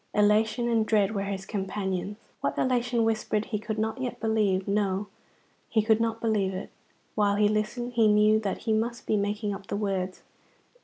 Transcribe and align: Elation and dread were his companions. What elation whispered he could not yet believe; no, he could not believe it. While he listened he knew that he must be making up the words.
Elation 0.15 0.67
and 0.67 0.83
dread 0.83 1.13
were 1.13 1.25
his 1.25 1.45
companions. 1.45 2.17
What 2.39 2.57
elation 2.57 3.03
whispered 3.05 3.45
he 3.45 3.59
could 3.59 3.77
not 3.77 4.01
yet 4.01 4.19
believe; 4.19 4.67
no, 4.67 5.09
he 5.69 5.83
could 5.83 6.01
not 6.01 6.19
believe 6.19 6.55
it. 6.55 6.71
While 7.13 7.35
he 7.35 7.47
listened 7.47 7.93
he 7.93 8.07
knew 8.07 8.39
that 8.39 8.63
he 8.63 8.73
must 8.73 9.05
be 9.05 9.15
making 9.15 9.53
up 9.53 9.67
the 9.67 9.75
words. 9.77 10.23